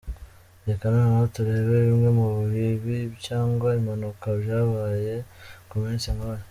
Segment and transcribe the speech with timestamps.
[0.67, 5.13] Reka noneho turebe bimwe mu bibi cyangwa impanuka byabaye
[5.69, 6.45] ku munsi nk’uyu:.